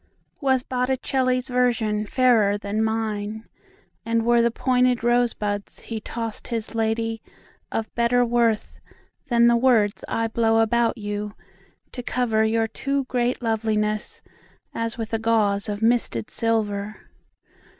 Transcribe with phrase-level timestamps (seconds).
[0.39, 3.47] Was Botticelli's visionFairer than mine;
[4.03, 7.19] And were the pointed rosebudsHe tossed his ladyOf
[7.93, 11.33] better worthThan the words I blow about youTo
[12.03, 16.95] cover your too great lovelinessAs with a gauzeOf misted silver?